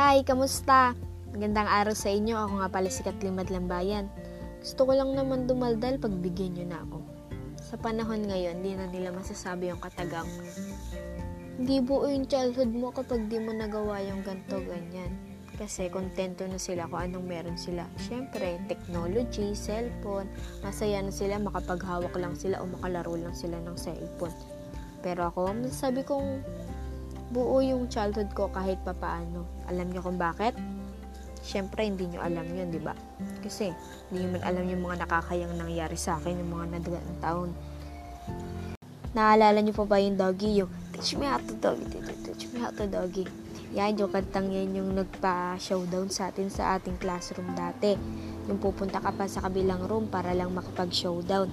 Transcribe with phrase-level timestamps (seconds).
[0.00, 0.96] Hi, kamusta?
[1.28, 2.32] Magandang araw sa inyo.
[2.32, 4.08] Ako nga pala si Kathleen Madlambayan.
[4.64, 6.98] Gusto ko lang naman dumaldal pag bigyan nyo na ako.
[7.60, 10.24] Sa panahon ngayon, di na nila masasabi yung katagang
[11.60, 15.20] hindi buo yung childhood mo kapag di mo nagawa yung ganto ganyan.
[15.60, 17.84] Kasi kontento na sila kung anong meron sila.
[18.00, 20.32] Siyempre, technology, cellphone,
[20.64, 24.32] masaya na sila, makapaghawak lang sila o makalaro lang sila ng cellphone.
[25.04, 26.40] Pero ako, masasabi kong
[27.30, 29.46] buo yung childhood ko kahit papaano.
[29.70, 30.58] Alam niyo kung bakit?
[31.40, 32.92] Siyempre, hindi niyo alam yun, di ba?
[33.40, 33.72] Kasi,
[34.10, 37.50] hindi niyo man alam yung mga nakakayang nangyari sa akin, yung mga nadagang taon.
[39.14, 40.60] Naalala niyo pa ba yung doggy?
[40.60, 41.86] Yung, teach me how to doggy,
[42.26, 43.24] teach me how to doggy.
[43.78, 47.94] Yan, yung kantang yan yung nagpa-showdown sa atin sa ating classroom dati.
[48.50, 51.46] Yung pupunta ka pa sa kabilang room para lang makapag-showdown.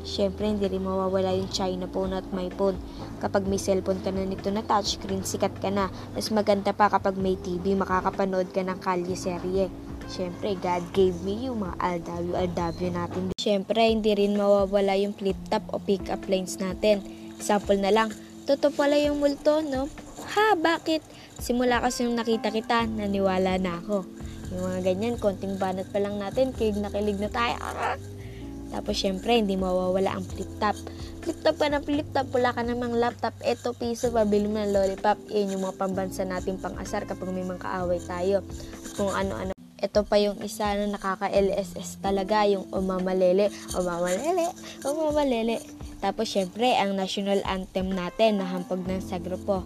[0.00, 2.80] Siyempre, hindi rin mawawala yung China phone at my phone.
[3.20, 5.92] Kapag may cellphone ka na nito na touchscreen, sikat ka na.
[6.16, 9.68] Mas maganda pa kapag may TV, makakapanood ka ng kalye serye.
[10.10, 13.30] Siyempre, God gave me you, mga aldaw, aldaw natin.
[13.38, 17.04] Siyempre, hindi rin mawawala yung flip top o pick up lines natin.
[17.38, 18.08] Example na lang,
[18.48, 19.86] totoo pala yung multo, no?
[20.34, 21.04] Ha, bakit?
[21.38, 24.02] Simula kasi yung nakita kita, naniwala na ako.
[24.50, 27.54] Yung mga ganyan, konting banat pa lang natin, kilig na kilig na tayo.
[28.70, 30.78] Tapos, syempre, hindi mawawala ang flip top.
[31.20, 34.72] Flip top ka ng flip top, wala ka namang laptop, eto piso, pabili mo ng
[34.72, 35.18] lollipop.
[35.28, 38.40] Iyan yung mga pambansa natin pang-asar kapag may mga kaaway tayo.
[38.94, 39.52] Kung ano-ano.
[39.80, 44.48] Ito pa yung isa na nakaka-LSS talaga, yung umamalele, umamalele,
[44.84, 45.56] umamalele.
[46.00, 49.64] Tapos, syempre, ang national anthem natin, nahampag ng sa grupo.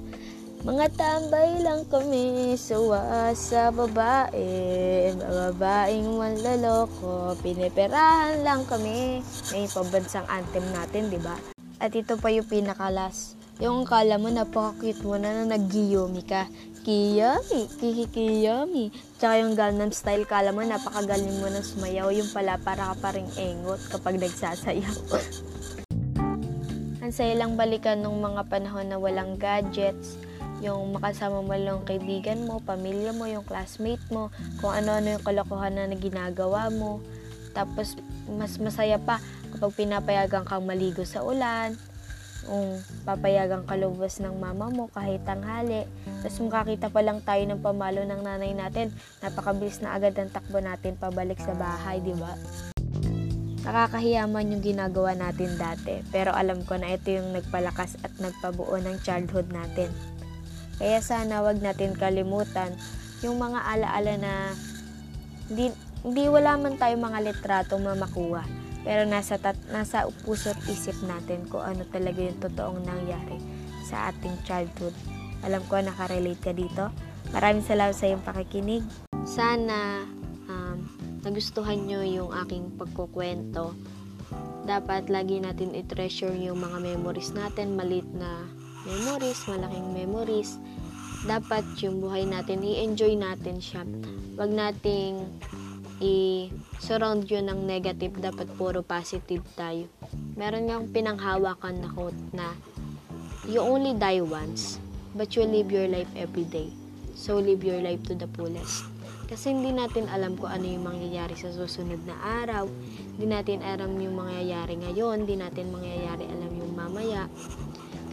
[0.65, 9.21] Mga tambay lang kami, suwa sa babae, babaeng manloloko, piniperahan lang kami.
[9.53, 11.37] May pabansang anthem natin, di ba?
[11.77, 13.37] At ito pa yung pinakalas.
[13.61, 16.49] Yung kala mo, napaka-cute mo na na nag-giyomi ka.
[16.81, 18.89] Kiyomi, kikikiyomi.
[19.21, 22.09] Tsaka yung Gangnam Style, kala mo, napakagaling mo na sumayaw.
[22.09, 24.97] Yung pala, para ka pa rin engot kapag nagsasayaw.
[27.05, 30.17] Ang saya lang balikan nung mga panahon na walang gadgets,
[30.63, 34.31] yung makasama mo lang kaibigan mo, pamilya mo, yung classmate mo,
[34.63, 37.03] kung ano-ano yung kalokohan na ginagawa mo.
[37.55, 39.23] Tapos, mas masaya pa
[39.55, 41.79] kapag pinapayagan kang maligo sa ulan,
[42.45, 45.89] kung papayagan ka lubos ng mama mo kahit tanghali.
[46.21, 48.93] Tapos makakita pa lang tayo ng pamalo ng nanay natin,
[49.25, 52.37] napakabilis na agad ang takbo natin pabalik sa bahay, di ba?
[53.65, 59.01] Nakakahiyaman yung ginagawa natin dati, pero alam ko na ito yung nagpalakas at nagpabuo ng
[59.01, 59.89] childhood natin.
[60.79, 62.75] Kaya sana wag natin kalimutan
[63.23, 64.35] yung mga alaala na
[65.49, 65.71] hindi,
[66.03, 68.45] hindi wala man tayo mga litratong mamakuha.
[68.85, 73.41] Pero nasa, tat, nasa puso at isip natin kung ano talaga yung totoong nangyari
[73.89, 74.93] sa ating childhood.
[75.41, 76.93] Alam ko nakarelate ka dito.
[77.33, 78.85] Maraming salamat sa iyong pakikinig.
[79.25, 80.05] Sana
[80.49, 80.85] um,
[81.25, 83.73] nagustuhan nyo yung aking pagkukwento.
[84.69, 88.45] Dapat lagi natin i-treasure yung mga memories natin, malit na
[88.85, 90.51] memories, malaking memories.
[91.25, 93.83] Dapat yung buhay natin, i-enjoy natin siya.
[94.37, 95.25] Wag nating
[96.05, 99.89] i-surround yun ng negative, dapat puro positive tayo.
[100.37, 102.53] Meron nga pinanghawakan na quote na,
[103.49, 104.81] You only die once,
[105.13, 106.73] but you live your life every day.
[107.15, 108.85] So live your life to the fullest.
[109.25, 112.69] Kasi hindi natin alam kung ano yung mangyayari sa susunod na araw.
[113.17, 115.25] Hindi natin alam yung mangyayari ngayon.
[115.25, 117.25] Hindi natin mangyayari alam yung mamaya.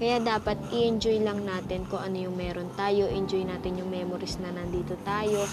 [0.01, 4.49] Kaya dapat i-enjoy lang natin kung ano yung meron tayo, enjoy natin yung memories na
[4.49, 5.45] nandito tayo.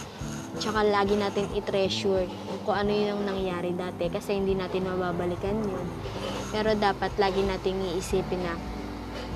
[0.56, 2.24] Tsaka lagi natin i-treasure
[2.64, 5.84] kung ano yung nangyari dati kasi hindi natin mababalikan yun.
[6.48, 8.56] Pero dapat lagi nating iisipin na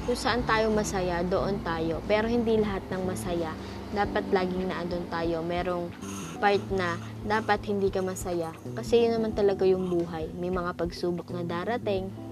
[0.08, 2.00] kung saan tayo masaya, doon tayo.
[2.08, 3.52] Pero hindi lahat ng masaya.
[3.92, 5.44] Dapat laging naandun tayo.
[5.44, 5.92] Merong
[6.40, 6.96] part na
[7.28, 8.48] dapat hindi ka masaya.
[8.72, 10.32] Kasi yun naman talaga yung buhay.
[10.40, 12.31] May mga pagsubok na darating,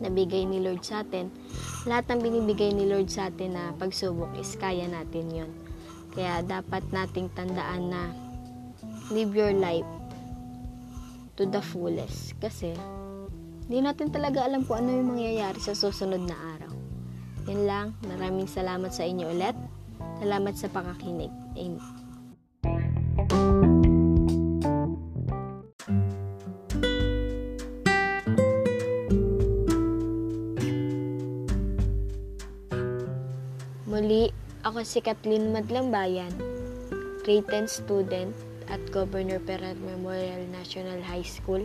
[0.00, 1.32] nabigay ni Lord sa atin,
[1.88, 5.50] lahat ng binibigay ni Lord sa atin na pagsubok is kaya natin yon.
[6.16, 8.02] Kaya dapat nating tandaan na
[9.12, 9.86] live your life
[11.36, 12.32] to the fullest.
[12.40, 12.72] Kasi,
[13.68, 16.72] hindi natin talaga alam kung ano yung mangyayari sa susunod na araw.
[17.46, 17.86] Yan lang.
[18.02, 19.54] Maraming salamat sa inyo ulit.
[20.18, 21.30] Salamat sa pakakinig.
[21.54, 22.05] Amen.
[33.96, 34.28] Muli,
[34.60, 36.28] ako si Kathleen Madlambayan,
[37.24, 38.36] grade 10 student
[38.68, 41.64] at Governor Peral Memorial National High School.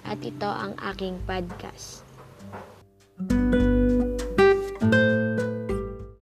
[0.00, 2.00] At ito ang aking podcast.
[3.20, 3.65] Thank you